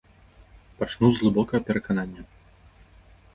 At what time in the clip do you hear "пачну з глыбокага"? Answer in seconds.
0.79-1.61